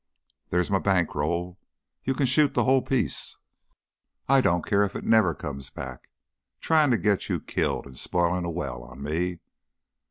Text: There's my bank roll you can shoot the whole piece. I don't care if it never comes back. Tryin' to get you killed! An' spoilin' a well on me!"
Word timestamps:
There's 0.49 0.71
my 0.71 0.79
bank 0.79 1.13
roll 1.13 1.59
you 2.03 2.15
can 2.15 2.25
shoot 2.25 2.55
the 2.55 2.63
whole 2.63 2.81
piece. 2.81 3.37
I 4.27 4.41
don't 4.41 4.65
care 4.65 4.83
if 4.83 4.95
it 4.95 5.03
never 5.03 5.35
comes 5.35 5.69
back. 5.69 6.09
Tryin' 6.59 6.89
to 6.89 6.97
get 6.97 7.29
you 7.29 7.39
killed! 7.39 7.85
An' 7.85 7.93
spoilin' 7.93 8.43
a 8.43 8.49
well 8.49 8.81
on 8.81 9.03
me!" 9.03 9.41